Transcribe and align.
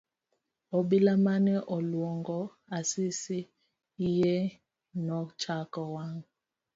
Obila 0.77 1.13
mane 1.25 1.53
oluongo 1.75 2.39
Asisi 2.77 3.39
iye 4.09 4.35
nochako 5.05 5.81
wang'. 5.95 6.23